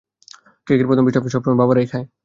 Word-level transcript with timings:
কেকের 0.67 0.87
প্রথম 0.87 1.03
পিসটা 1.05 1.21
সবসময় 1.25 1.59
বাবারাই 1.61 1.87
খায়! 1.91 2.05